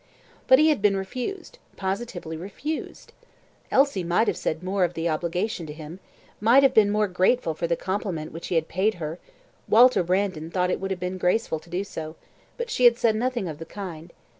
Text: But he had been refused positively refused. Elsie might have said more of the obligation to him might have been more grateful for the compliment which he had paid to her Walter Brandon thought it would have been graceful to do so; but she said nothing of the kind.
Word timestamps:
But 0.47 0.57
he 0.57 0.69
had 0.69 0.81
been 0.81 0.97
refused 0.97 1.59
positively 1.77 2.35
refused. 2.35 3.13
Elsie 3.69 4.03
might 4.03 4.25
have 4.27 4.35
said 4.35 4.63
more 4.63 4.83
of 4.83 4.95
the 4.95 5.07
obligation 5.07 5.67
to 5.67 5.73
him 5.73 5.99
might 6.39 6.63
have 6.63 6.73
been 6.73 6.89
more 6.89 7.07
grateful 7.07 7.53
for 7.53 7.67
the 7.67 7.75
compliment 7.75 8.31
which 8.31 8.47
he 8.47 8.55
had 8.55 8.67
paid 8.67 8.93
to 8.93 8.97
her 8.97 9.19
Walter 9.69 10.01
Brandon 10.01 10.49
thought 10.49 10.71
it 10.71 10.79
would 10.79 10.89
have 10.89 10.99
been 10.99 11.19
graceful 11.19 11.59
to 11.59 11.69
do 11.69 11.83
so; 11.83 12.15
but 12.57 12.71
she 12.71 12.91
said 12.95 13.15
nothing 13.15 13.47
of 13.47 13.59
the 13.59 13.65
kind. 13.65 14.11